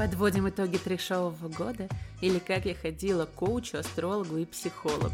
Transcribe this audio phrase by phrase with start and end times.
[0.00, 1.86] Подводим итоги трешового года
[2.22, 5.12] или как я ходила к коучу, астрологу и психологу.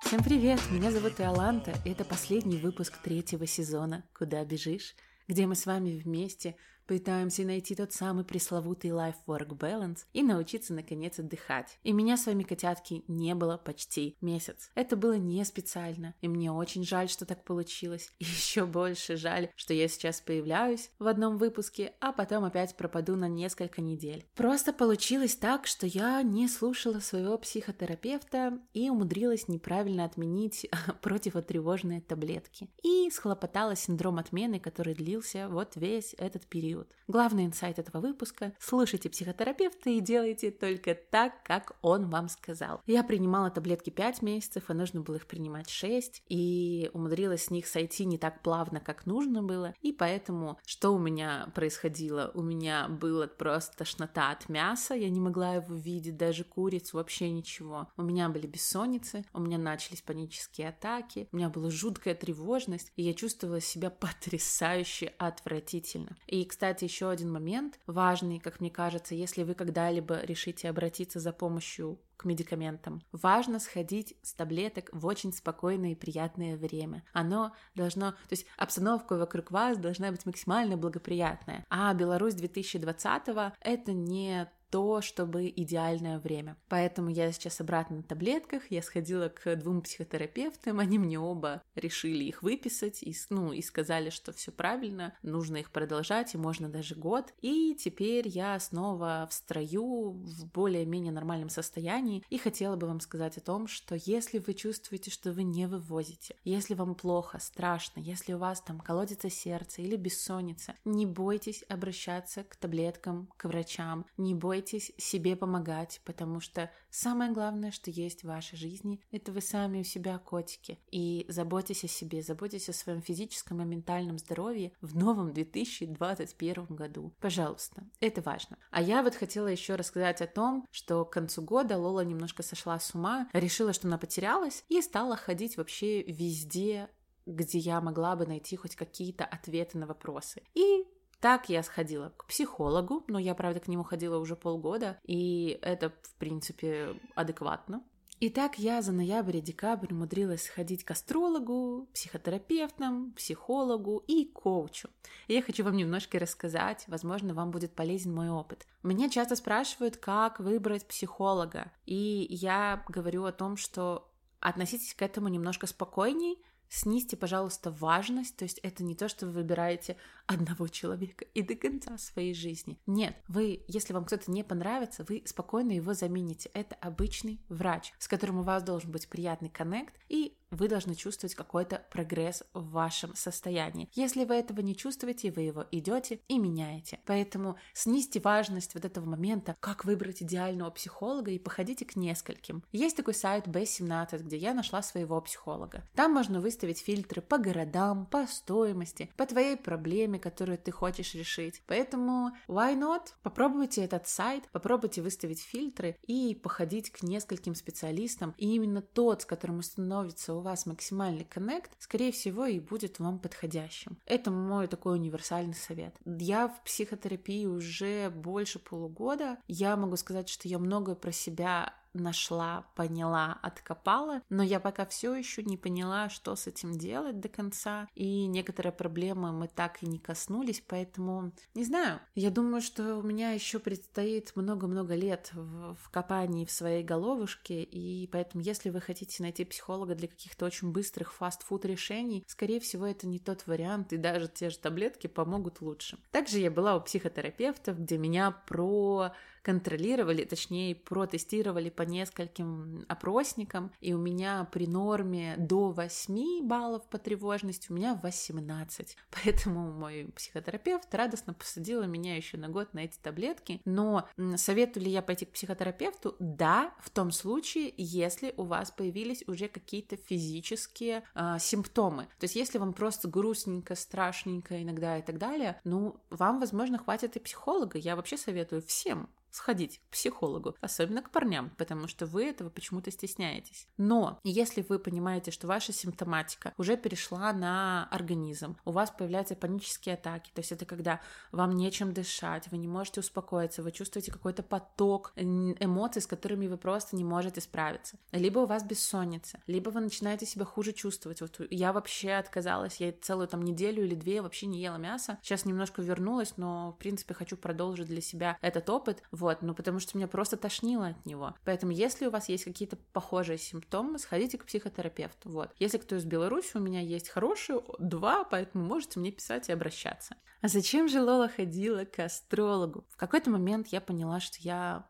[0.00, 0.58] Всем привет!
[0.70, 4.94] Меня зовут Иоланта, и это последний выпуск третьего сезона «Куда бежишь?»,
[5.28, 6.56] где мы с вами вместе
[6.86, 11.78] Пытаемся найти тот самый пресловутый life-work balance и научиться наконец отдыхать.
[11.82, 14.70] И меня с вами, котятки, не было почти месяц.
[14.76, 18.12] Это было не специально, и мне очень жаль, что так получилось.
[18.20, 23.16] И еще больше жаль, что я сейчас появляюсь в одном выпуске, а потом опять пропаду
[23.16, 24.24] на несколько недель.
[24.36, 30.70] Просто получилось так, что я не слушала своего психотерапевта и умудрилась неправильно отменить
[31.02, 32.68] противотревожные таблетки.
[32.84, 36.92] И схлопотала синдром отмены, который длился вот весь этот период период.
[37.08, 42.80] Главный инсайт этого выпуска– слушайте психотерапевта и делайте только так, как он вам сказал.
[42.86, 47.68] Я принимала таблетки 5 месяцев, а нужно было их принимать 6, и умудрилась с них
[47.68, 52.32] сойти не так плавно, как нужно было, и поэтому что у меня происходило?
[52.34, 57.30] У меня была просто тошнота от мяса, я не могла его видеть, даже курицу, вообще
[57.30, 57.88] ничего.
[57.96, 63.02] У меня были бессонницы, у меня начались панические атаки, у меня была жуткая тревожность, и
[63.02, 66.16] я чувствовала себя потрясающе отвратительно.
[66.26, 71.20] И, кстати, кстати, еще один момент важный, как мне кажется, если вы когда-либо решите обратиться
[71.20, 73.02] за помощью к медикаментам.
[73.12, 77.04] Важно сходить с таблеток в очень спокойное и приятное время.
[77.12, 81.64] Оно должно, то есть обстановка вокруг вас должна быть максимально благоприятная.
[81.70, 86.56] А Беларусь 2020 это не то, чтобы идеальное время.
[86.68, 92.24] Поэтому я сейчас обратно на таблетках, я сходила к двум психотерапевтам, они мне оба решили
[92.24, 96.94] их выписать, и, ну, и сказали, что все правильно, нужно их продолжать, и можно даже
[96.94, 97.32] год.
[97.40, 103.38] И теперь я снова в строю, в более-менее нормальном состоянии, и хотела бы вам сказать
[103.38, 108.32] о том, что если вы чувствуете, что вы не вывозите, если вам плохо, страшно, если
[108.32, 114.34] у вас там колодится сердце или бессонница, не бойтесь обращаться к таблеткам, к врачам, не
[114.34, 119.42] бойтесь бойтесь себе помогать, потому что самое главное, что есть в вашей жизни, это вы
[119.42, 120.78] сами у себя котики.
[120.90, 127.12] И заботьтесь о себе, заботьтесь о своем физическом и ментальном здоровье в новом 2021 году.
[127.20, 128.56] Пожалуйста, это важно.
[128.70, 132.78] А я вот хотела еще рассказать о том, что к концу года Лола немножко сошла
[132.78, 136.88] с ума, решила, что она потерялась и стала ходить вообще везде
[137.26, 140.42] где я могла бы найти хоть какие-то ответы на вопросы.
[140.54, 140.86] И
[141.20, 145.90] так я сходила к психологу, но я, правда, к нему ходила уже полгода, и это,
[146.02, 147.82] в принципе, адекватно.
[148.18, 154.88] И так я за ноябрь и декабрь умудрилась сходить к астрологу, психотерапевтам, психологу и коучу.
[155.28, 158.66] И я хочу вам немножко рассказать, возможно, вам будет полезен мой опыт.
[158.82, 164.10] Меня часто спрашивают, как выбрать психолога, и я говорю о том, что
[164.40, 169.32] относитесь к этому немножко спокойней, снизьте, пожалуйста, важность, то есть это не то, что вы
[169.32, 169.96] выбираете
[170.26, 172.78] одного человека и до конца своей жизни.
[172.86, 176.50] Нет, вы, если вам кто-то не понравится, вы спокойно его замените.
[176.52, 181.34] Это обычный врач, с которым у вас должен быть приятный коннект, и вы должны чувствовать
[181.34, 183.88] какой-то прогресс в вашем состоянии.
[183.94, 187.00] Если вы этого не чувствуете, вы его идете и меняете.
[187.06, 192.62] Поэтому снизьте важность вот этого момента, как выбрать идеального психолога и походите к нескольким.
[192.72, 195.82] Есть такой сайт B17, где я нашла своего психолога.
[195.94, 201.62] Там можно выставить фильтры по городам, по стоимости, по твоей проблеме, которую ты хочешь решить.
[201.66, 203.08] Поэтому why not?
[203.22, 208.34] Попробуйте этот сайт, попробуйте выставить фильтры и походить к нескольким специалистам.
[208.38, 213.18] И именно тот, с которым установится у вас максимальный коннект, скорее всего, и будет вам
[213.18, 213.98] подходящим.
[214.06, 215.94] Это мой такой универсальный совет.
[216.04, 219.38] Я в психотерапии уже больше полугода.
[219.48, 225.14] Я могу сказать, что я многое про себя нашла, поняла, откопала, но я пока все
[225.14, 229.86] еще не поняла, что с этим делать до конца, и некоторые проблемы мы так и
[229.86, 232.00] не коснулись, поэтому не знаю.
[232.14, 237.62] Я думаю, что у меня еще предстоит много-много лет в, в копании в своей головушке,
[237.62, 242.86] и поэтому, если вы хотите найти психолога для каких-то очень быстрых фастфуд решений, скорее всего,
[242.86, 245.98] это не тот вариант, и даже те же таблетки помогут лучше.
[246.10, 249.12] Также я была у психотерапевтов, где меня про
[249.46, 256.98] контролировали, точнее, протестировали по нескольким опросникам, и у меня при норме до 8 баллов по
[256.98, 258.96] тревожности, у меня 18.
[259.12, 263.60] Поэтому мой психотерапевт радостно посадила меня еще на год на эти таблетки.
[263.64, 266.16] Но советую ли я пойти к психотерапевту?
[266.18, 272.08] Да, в том случае, если у вас появились уже какие-то физические э, симптомы.
[272.18, 277.14] То есть, если вам просто грустненько, страшненько иногда и так далее, ну, вам, возможно, хватит
[277.14, 277.78] и психолога.
[277.78, 282.90] Я вообще советую всем сходить к психологу, особенно к парням, потому что вы этого почему-то
[282.90, 283.68] стесняетесь.
[283.76, 289.94] Но если вы понимаете, что ваша симптоматика уже перешла на организм, у вас появляются панические
[289.94, 291.00] атаки, то есть это когда
[291.32, 296.56] вам нечем дышать, вы не можете успокоиться, вы чувствуете какой-то поток эмоций, с которыми вы
[296.56, 297.98] просто не можете справиться.
[298.12, 301.20] Либо у вас бессонница, либо вы начинаете себя хуже чувствовать.
[301.20, 305.18] Вот я вообще отказалась, я целую там неделю или две вообще не ела мясо.
[305.22, 309.02] Сейчас немножко вернулась, но в принципе хочу продолжить для себя этот опыт.
[309.10, 311.34] Вот, ну потому что меня просто тошнило от него.
[311.44, 315.30] Поэтому, если у вас есть какие-то похожие симптомы, сходите к психотерапевту.
[315.30, 315.50] Вот.
[315.58, 320.16] Если кто из Беларуси, у меня есть хорошие два, поэтому можете мне писать и обращаться.
[320.42, 322.84] А зачем же Лола ходила к астрологу?
[322.90, 324.86] В какой-то момент я поняла, что я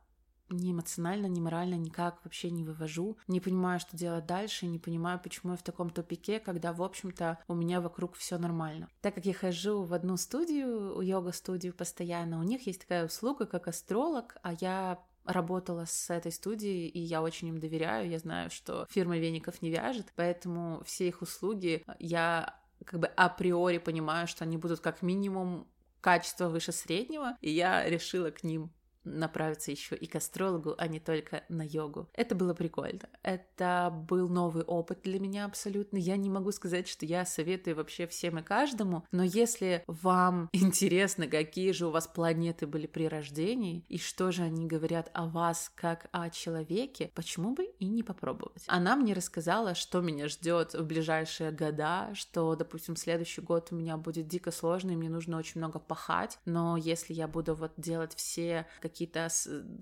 [0.51, 5.21] ни эмоционально, ни морально никак вообще не вывожу, не понимаю, что делать дальше, не понимаю,
[5.23, 8.89] почему я в таком тупике, когда, в общем-то, у меня вокруг все нормально.
[9.01, 13.69] Так как я хожу в одну студию, йога-студию постоянно, у них есть такая услуга, как
[13.69, 18.87] астролог, а я работала с этой студией, и я очень им доверяю, я знаю, что
[18.91, 24.57] фирма веников не вяжет, поэтому все их услуги я как бы априори понимаю, что они
[24.57, 25.67] будут как минимум
[26.01, 28.71] качество выше среднего, и я решила к ним
[29.06, 32.08] направиться еще и к астрологу, а не только на йогу.
[32.12, 33.08] Это было прикольно.
[33.23, 35.97] Это был новый опыт для меня абсолютно.
[35.97, 41.26] Я не могу сказать, что я советую вообще всем и каждому, но если вам интересно,
[41.26, 45.70] какие же у вас планеты были при рождении и что же они говорят о вас
[45.75, 48.64] как о человеке, почему бы и не попробовать?
[48.67, 53.97] Она мне рассказала, что меня ждет в ближайшие года, что, допустим, следующий год у меня
[53.97, 58.67] будет дико сложный, мне нужно очень много пахать, но если я буду вот делать все
[58.81, 59.29] какие какие-то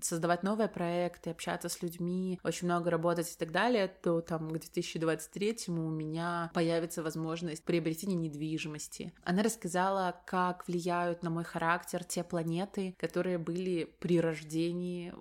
[0.01, 4.59] создавать новые проекты, общаться с людьми, очень много работать и так далее, то там к
[4.59, 9.13] 2023 у меня появится возможность приобретения недвижимости.
[9.23, 15.13] Она рассказала, как влияют на мой характер те планеты, которые были при рождении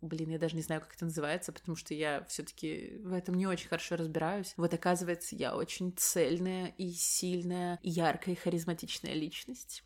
[0.00, 3.48] Блин, я даже не знаю, как это называется, потому что я все-таки в этом не
[3.48, 4.54] очень хорошо разбираюсь.
[4.56, 9.82] Вот оказывается, я очень цельная и сильная, яркая и харизматичная личность.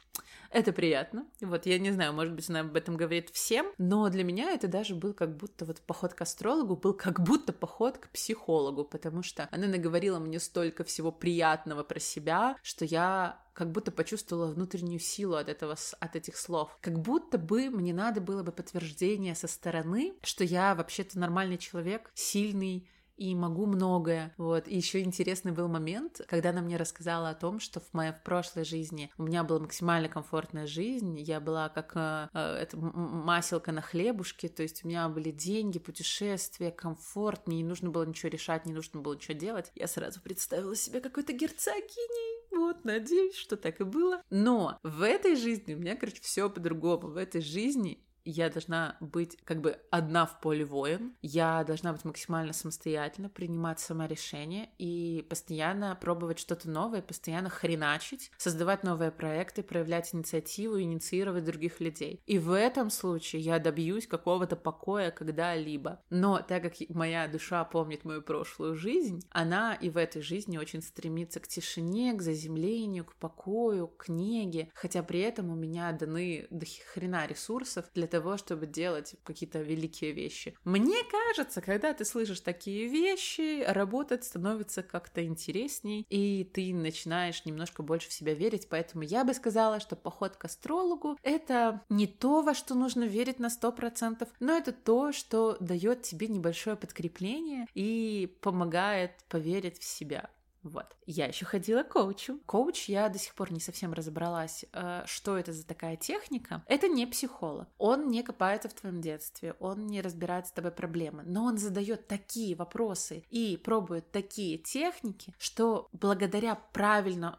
[0.52, 1.26] Это приятно.
[1.40, 4.68] Вот я не знаю, может быть, она об этом говорит всем, но для меня это
[4.68, 9.22] даже был как будто вот поход к астрологу был как будто поход к психологу, потому
[9.22, 15.00] что она наговорила мне столько всего приятного про себя, что я как будто почувствовала внутреннюю
[15.00, 16.76] силу от этого, от этих слов.
[16.82, 22.10] Как будто бы мне надо было бы подтверждение со стороны, что я вообще-то нормальный человек,
[22.14, 24.34] сильный, и могу многое.
[24.36, 24.68] Вот.
[24.68, 28.22] И еще интересный был момент, когда она мне рассказала о том, что в моей в
[28.22, 33.72] прошлой жизни у меня была максимально комфортная жизнь, я была как э, э это, маселка
[33.72, 38.28] на хлебушке, то есть у меня были деньги, путешествия, комфорт, мне не нужно было ничего
[38.28, 39.70] решать, не нужно было ничего делать.
[39.74, 44.22] Я сразу представила себя какой-то герцогиней, вот, надеюсь, что так и было.
[44.30, 47.08] Но в этой жизни у меня, короче, все по-другому.
[47.08, 52.04] В этой жизни я должна быть как бы одна в поле воин, я должна быть
[52.04, 59.62] максимально самостоятельно, принимать сама решения и постоянно пробовать что-то новое, постоянно хреначить, создавать новые проекты,
[59.62, 62.22] проявлять инициативу, инициировать других людей.
[62.26, 66.00] И в этом случае я добьюсь какого-то покоя когда-либо.
[66.10, 70.82] Но так как моя душа помнит мою прошлую жизнь, она и в этой жизни очень
[70.82, 76.46] стремится к тишине, к заземлению, к покою, к книге, хотя при этом у меня даны
[76.50, 80.54] до хрена ресурсов для того, чтобы делать какие-то великие вещи.
[80.64, 87.82] Мне кажется, когда ты слышишь такие вещи, работать становится как-то интересней, и ты начинаешь немножко
[87.82, 92.42] больше в себя верить, поэтому я бы сказала, что поход к астрологу— это не то,
[92.42, 97.66] во что нужно верить на сто процентов, но это то, что дает тебе небольшое подкрепление
[97.72, 100.28] и помогает поверить в себя.
[100.62, 100.96] Вот.
[101.06, 102.38] Я еще ходила к коучу.
[102.46, 106.62] Коуч я до сих пор не совсем разобралась, э, что это за такая техника.
[106.66, 107.68] Это не психолог.
[107.78, 112.06] Он не копается в твоем детстве, он не разбирает с тобой проблемы, но он задает
[112.06, 117.38] такие вопросы и пробует такие техники, что благодаря правильно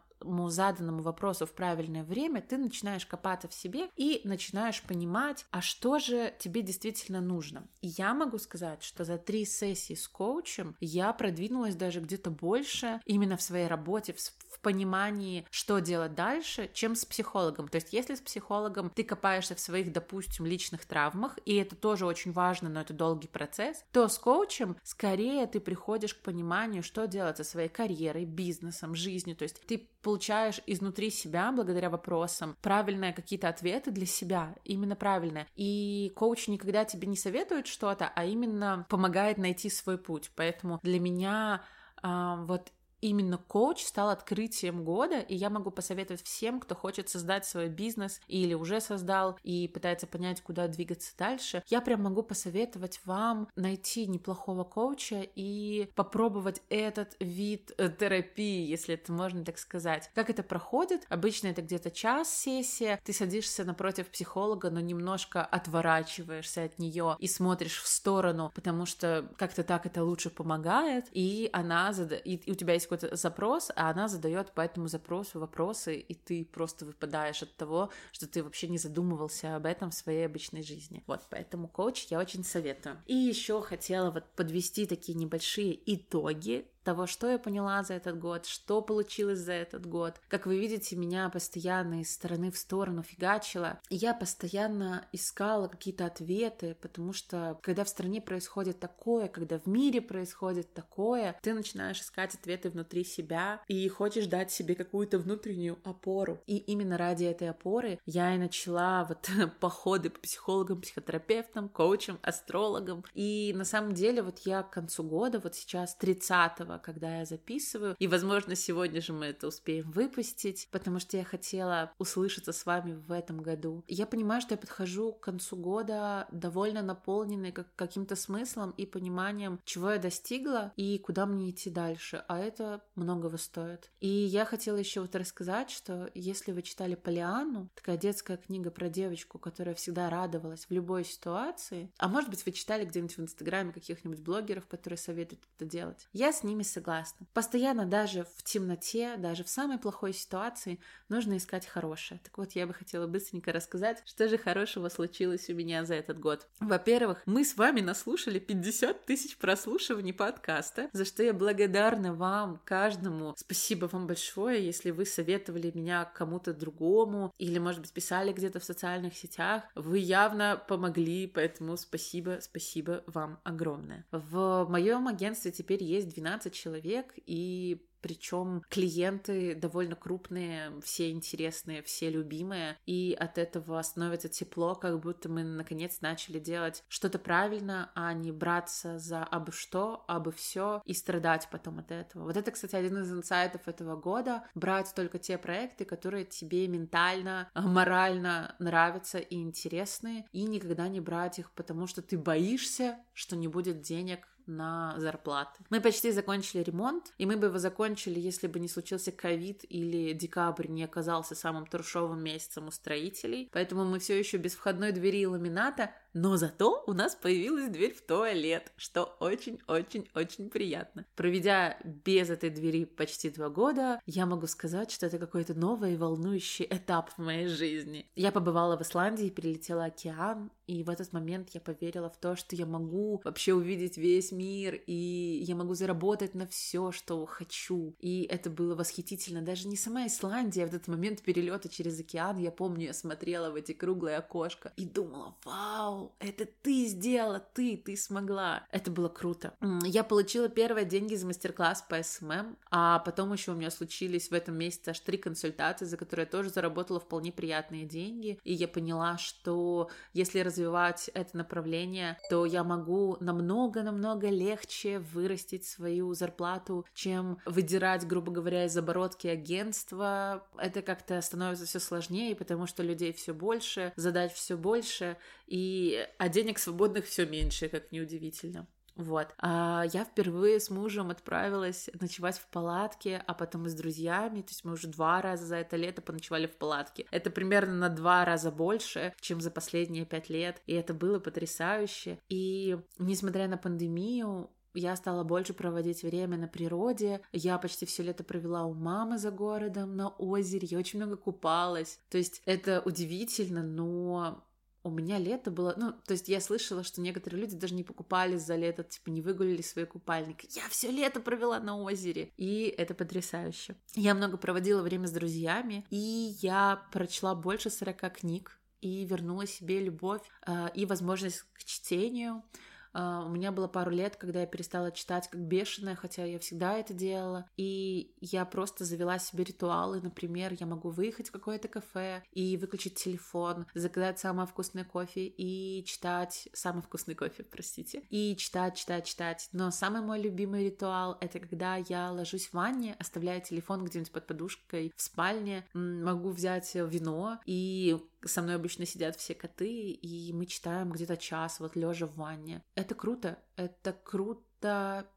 [0.50, 6.00] заданному вопросу в правильное время, ты начинаешь копаться в себе и начинаешь понимать, а что
[6.00, 7.68] же тебе действительно нужно.
[7.82, 13.01] И я могу сказать, что за три сессии с коучем я продвинулась даже где-то больше
[13.06, 17.67] именно в своей работе, в понимании, что делать дальше, чем с психологом.
[17.67, 22.08] То есть, если с психологом ты копаешься в своих, допустим, личных травмах, и это тоже
[22.08, 27.05] очень важно, но это долгий процесс, то с коучем скорее ты приходишь к пониманию, что
[27.05, 29.36] делать со своей карьерой, бизнесом, жизнью.
[29.36, 35.48] То есть ты получаешь изнутри себя, благодаря вопросам, правильные какие-то ответы для себя, именно правильные.
[35.55, 40.32] И коуч никогда тебе не советует что-то, а именно помогает найти свой путь.
[40.36, 41.63] Поэтому для меня
[42.01, 42.72] а, вот
[43.03, 48.22] именно коуч стал открытием года, и я могу посоветовать всем, кто хочет создать свой бизнес
[48.27, 51.63] или уже создал и пытается понять, куда двигаться дальше.
[51.67, 58.95] Я прям могу посоветовать вам найти неплохого коуча и попробовать этот вид э, терапии, если
[58.95, 60.10] это можно так сказать.
[60.15, 61.05] Как это проходит?
[61.10, 67.27] Обычно это где-то час сессия, ты садишься напротив психолога, но немножко отворачиваешься от нее и
[67.27, 72.15] смотришь в сторону, потому что как-то так это лучше помогает, и она зада...
[72.15, 76.13] и, и у тебя есть какой-то запрос, а она задает по этому запросу вопросы, и
[76.13, 80.63] ты просто выпадаешь от того, что ты вообще не задумывался об этом в своей обычной
[80.63, 81.03] жизни.
[81.07, 83.01] Вот, поэтому коуч я очень советую.
[83.07, 88.46] И еще хотела вот подвести такие небольшие итоги того, что я поняла за этот год,
[88.46, 90.16] что получилось за этот год.
[90.28, 93.80] Как вы видите, меня постоянно из стороны в сторону фигачило.
[93.90, 100.02] Я постоянно искала какие-то ответы, потому что когда в стране происходит такое, когда в мире
[100.02, 106.42] происходит такое, ты начинаешь искать ответы внутри себя и хочешь дать себе какую-то внутреннюю опору.
[106.46, 113.04] И именно ради этой опоры я и начала вот походы по психологам, психотерапевтам, коучам, астрологам.
[113.13, 117.96] И на самом деле вот я к концу года, вот сейчас 30 когда я записываю.
[118.00, 122.94] И, возможно, сегодня же мы это успеем выпустить, потому что я хотела услышаться с вами
[122.94, 123.84] в этом году.
[123.88, 129.60] Я понимаю, что я подхожу к концу года довольно наполненной как каким-то смыслом и пониманием,
[129.65, 132.24] чего я достигла и куда мне идти дальше.
[132.27, 133.92] А это многого стоит.
[134.00, 138.89] И я хотела еще вот рассказать, что если вы читали Полиану, такая детская книга про
[138.89, 143.72] девочку, которая всегда радовалась в любой ситуации, а может быть, вы читали где-нибудь в Инстаграме
[143.72, 146.08] каких-нибудь блогеров, которые советуют это делать.
[146.13, 147.25] Я с ними согласна.
[147.34, 150.79] Постоянно даже в темноте, даже в самой плохой ситуации
[151.10, 152.20] нужно искать хорошее.
[152.24, 156.20] Так вот, я бы хотела быстренько рассказать, что же хорошего случилось у меня за этот
[156.20, 156.48] год.
[156.60, 163.34] Во-первых, мы с вами наслушали 50 тысяч прослушиваний подкаста, за что я благодарна вам, каждому.
[163.38, 168.63] Спасибо вам большое, если вы советовали меня кому-то другому или, может быть, писали где-то в
[168.63, 169.63] социальных сетях.
[169.75, 174.05] Вы явно помогли, поэтому спасибо, спасибо вам огромное.
[174.12, 181.81] В моем агентстве теперь есть 12 15 человек, и причем клиенты довольно крупные, все интересные,
[181.81, 187.91] все любимые, и от этого становится тепло, как будто мы наконец начали делать что-то правильно,
[187.95, 192.25] а не браться за абы что, абы все и страдать потом от этого.
[192.25, 197.50] Вот это, кстати, один из инсайтов этого года, брать только те проекты, которые тебе ментально,
[197.55, 203.48] морально нравятся и интересны, и никогда не брать их, потому что ты боишься, что не
[203.48, 205.63] будет денег на зарплаты.
[205.69, 210.13] Мы почти закончили ремонт, и мы бы его закончили, если бы не случился ковид или
[210.13, 213.50] декабрь не оказался самым трешовым месяцем у строителей.
[213.51, 217.93] Поэтому мы все еще без входной двери и ламината, но зато у нас появилась дверь
[217.93, 221.05] в туалет, что очень-очень-очень приятно.
[221.15, 225.97] Проведя без этой двери почти два года, я могу сказать, что это какой-то новый и
[225.97, 228.09] волнующий этап в моей жизни.
[228.15, 232.55] Я побывала в Исландии, перелетела океан, и в этот момент я поверила в то, что
[232.55, 237.96] я могу вообще увидеть весь мир, и я могу заработать на все, что хочу.
[238.00, 239.41] И это было восхитительно.
[239.41, 243.51] Даже не сама Исландия, а в этот момент перелета через океан, я помню, я смотрела
[243.51, 248.65] в эти круглые окошко и думала, вау, это ты сделала, ты, ты смогла.
[248.72, 249.53] Это было круто.
[249.86, 254.34] Я получила первые деньги за мастер-класс по SMM, а потом еще у меня случились в
[254.34, 258.39] этом месяце аж три консультации, за которые я тоже заработала вполне приятные деньги.
[258.43, 266.13] И я поняла, что если развивать это направление, то я могу намного-намного легче вырастить свою
[266.13, 270.45] зарплату, чем выдирать, грубо говоря, из оборотки агентства.
[270.57, 275.17] Это как-то становится все сложнее, потому что людей все больше, задач все больше,
[275.48, 278.67] и а денег свободных все меньше, как неудивительно.
[278.95, 279.33] Вот.
[279.39, 284.41] А я впервые с мужем отправилась ночевать в палатке, а потом и с друзьями.
[284.41, 287.05] То есть мы уже два раза за это лето поночевали в палатке.
[287.12, 290.62] Это примерно на два раза больше, чем за последние пять лет.
[290.67, 292.19] И это было потрясающе.
[292.29, 297.21] И несмотря на пандемию, я стала больше проводить время на природе.
[297.31, 300.67] Я почти все лето провела у мамы за городом на озере.
[300.69, 302.00] Я очень много купалась.
[302.09, 304.43] То есть это удивительно, но
[304.84, 308.38] у меня лето было, ну, то есть я слышала, что некоторые люди даже не покупали
[308.38, 310.44] за лето, типа не выгулили свой купальник.
[310.56, 313.75] Я все лето провела на озере, и это потрясающе.
[313.96, 319.80] Я много проводила время с друзьями, и я прочла больше 40 книг, и вернула себе
[319.80, 322.44] любовь э, и возможность к чтению.
[322.93, 326.77] Uh, у меня было пару лет, когда я перестала читать как бешеная, хотя я всегда
[326.77, 327.50] это делала.
[327.57, 330.00] И я просто завела себе ритуалы.
[330.01, 335.83] Например, я могу выехать в какое-то кафе и выключить телефон, заказать самое вкусное кофе и
[335.85, 336.50] читать...
[336.53, 338.03] Самый вкусный кофе, простите.
[338.09, 339.50] И читать, читать, читать.
[339.51, 344.27] Но самый мой любимый ритуал— это когда я ложусь в ванне, оставляю телефон где-нибудь под
[344.27, 350.46] подушкой в спальне, могу взять вино и со мной обычно сидят все коты, и мы
[350.46, 352.63] читаем где-то час, вот лежа в ванне.
[352.75, 354.53] Это круто, это круто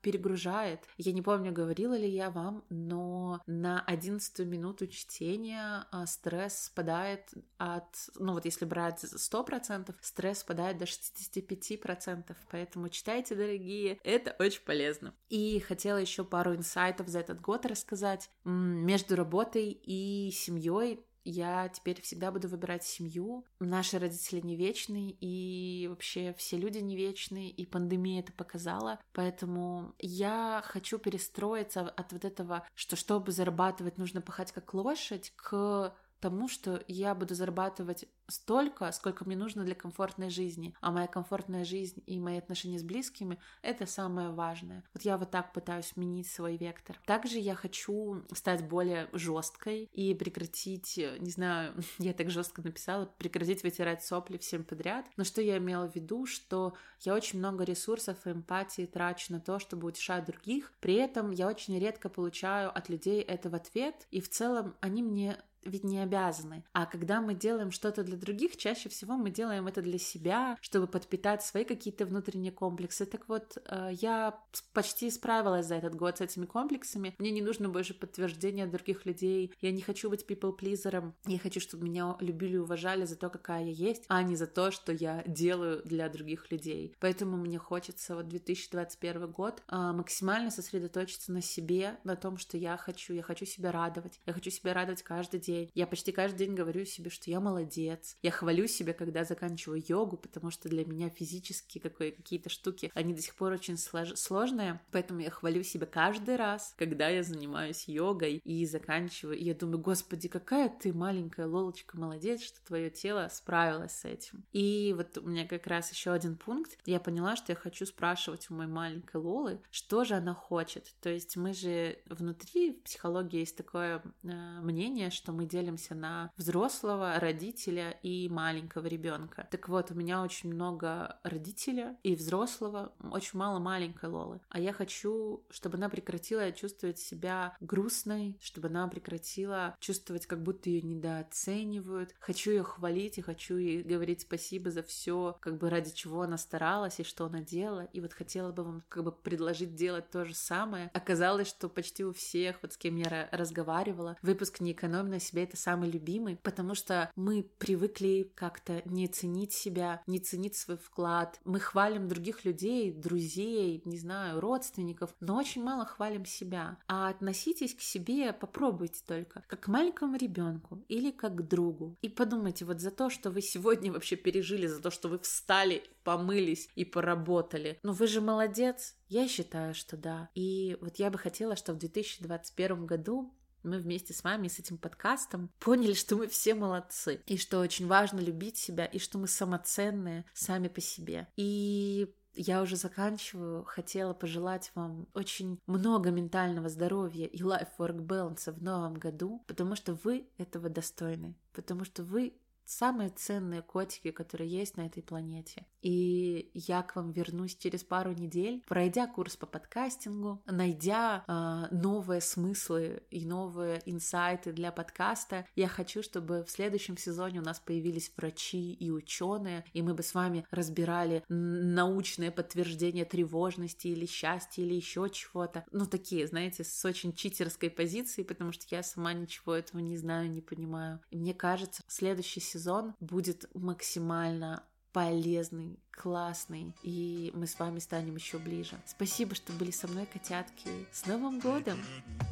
[0.03, 0.81] перегружает.
[0.97, 7.33] Я не помню, говорила ли я вам, но на одиннадцатую минуту чтения а, стресс спадает
[7.57, 7.85] от,
[8.17, 15.15] ну вот если брать 100%, стресс спадает до 65%, поэтому читайте, дорогие, это очень полезно.
[15.29, 18.29] И хотела еще пару инсайтов за этот год рассказать.
[18.45, 23.45] Между работой и семьей я теперь всегда буду выбирать семью.
[23.59, 29.01] Наши родители не вечны, и вообще все люди не вечны, и пандемия это показала.
[29.13, 35.95] Поэтому я хочу перестроиться от вот этого, что чтобы зарабатывать, нужно пахать как лошадь, к
[36.21, 40.75] тому, что я буду зарабатывать столько, сколько мне нужно для комфортной жизни.
[40.81, 44.85] А моя комфортная жизнь и мои отношения с близкими— это самое важное.
[44.95, 46.99] Вот я вот так пытаюсь сменить свой вектор.
[47.07, 53.63] Также я хочу стать более жесткой и прекратить, не знаю, я так жестко написала, прекратить
[53.63, 55.07] вытирать сопли всем подряд.
[55.17, 59.41] Но что я имела в виду, что я очень много ресурсов и эмпатии трачу на
[59.41, 60.73] то, чтобы утешать других.
[60.81, 65.03] При этом я очень редко получаю от людей это в ответ, и в целом они
[65.03, 66.65] мне ведь не обязаны.
[66.73, 70.87] А когда мы делаем что-то для других, чаще всего мы делаем это для себя, чтобы
[70.87, 73.07] подпитать свои какие-то внутренние комплексы.
[73.07, 74.39] Так вот, э, я
[74.73, 77.15] почти справилась за этот год с этими комплексами.
[77.19, 79.53] Мне не нужно больше подтверждения других людей.
[79.61, 81.15] Я не хочу быть people-плизером.
[81.27, 84.47] Я хочу, чтобы меня любили и уважали за то, какая я есть, а не за
[84.47, 86.95] то, что я делаю для других людей.
[87.01, 92.77] Поэтому мне хочется вот 2021 год э, максимально сосредоточиться на себе, на том, что я
[92.77, 93.13] хочу.
[93.13, 94.21] Я хочу себя радовать.
[94.27, 95.71] Я хочу себя радовать каждый день день.
[95.75, 98.17] Я почти каждый день говорю себе, что я молодец.
[98.23, 103.23] Я хвалю себя, когда заканчиваю йогу, потому что для меня физически какие-то штуки, они до
[103.23, 104.15] сих пор очень слож...
[104.15, 104.81] сложные.
[104.93, 109.39] Поэтому я хвалю себя каждый раз, когда я занимаюсь йогой и заканчиваю.
[109.39, 114.45] И я думаю, господи, какая ты маленькая Лолочка, молодец, что твое тело справилось с этим.
[114.53, 116.79] И вот у меня как раз еще один пункт.
[116.85, 120.95] Я поняла, что я хочу спрашивать у моей маленькой Лолы, что же она хочет.
[121.01, 126.33] То есть мы же внутри в психологии есть такое э, мнение, что мы делимся на
[126.37, 129.47] взрослого, родителя и маленького ребенка.
[129.51, 134.41] Так вот, у меня очень много родителя и взрослого, очень мало маленькой Лолы.
[134.49, 140.71] А я хочу, чтобы она прекратила чувствовать себя грустной, чтобы она прекратила чувствовать, как будто
[140.71, 142.15] ее недооценивают.
[142.19, 146.39] Хочу ее хвалить и хочу ей говорить спасибо за все, как бы ради чего она
[146.39, 147.85] старалась и что она делала.
[147.93, 150.91] И вот хотела бы вам как бы предложить делать то же самое.
[150.95, 155.45] Оказалось, что почти у всех, вот с кем я разговаривала, выпуск не экономит на себе
[155.45, 161.41] это самый любимый, потому что мы привыкли как-то не ценить себя, не ценить свой вклад.
[161.45, 166.79] Мы хвалим других людей, друзей, не знаю, родственников, но очень мало хвалим себя.
[166.87, 171.97] А относитесь к себе, попробуйте только, как к маленькому ребенку или как к другу.
[172.03, 175.83] И подумайте вот за то, что вы сегодня вообще пережили, за то, что вы встали,
[176.05, 177.79] помылись и поработали.
[177.83, 178.95] Ну вы же молодец.
[179.09, 180.31] Я считаю, что да.
[180.35, 183.33] И вот я бы хотела, чтобы в 2021 году
[183.67, 187.87] мы вместе с вами с этим подкастом поняли, что мы все молодцы, и что очень
[187.87, 191.29] важно любить себя, и что мы самоценные сами по себе.
[191.37, 193.65] И я уже заканчиваю.
[193.65, 199.95] Хотела пожелать вам очень много ментального здоровья и life-work balance в новом году, потому что
[199.95, 202.35] вы этого достойны, потому что вы
[202.67, 205.67] самые ценные котики, которые есть на этой планете.
[205.83, 212.21] И я к вам вернусь через пару недель, пройдя курс по подкастингу, найдя э, новые
[212.21, 215.47] смыслы и новые инсайты для подкаста.
[215.55, 220.03] Я хочу, чтобы в следующем сезоне у нас появились врачи и ученые, и мы бы
[220.03, 225.65] с вами разбирали научное подтверждение тревожности или счастья или еще чего-то.
[225.71, 230.31] Ну, такие, знаете, с очень читерской позиции, потому что я сама ничего этого не знаю,
[230.31, 231.01] не понимаю.
[231.11, 238.17] И мне кажется, следующий сезон сезон будет максимально полезный, классный, и мы с вами станем
[238.17, 238.77] еще ближе.
[238.87, 240.69] Спасибо, что были со мной, котятки.
[240.91, 241.79] С Новым годом!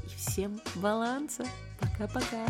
[0.05, 1.45] И всем баланса!
[1.79, 2.47] Пока-пока!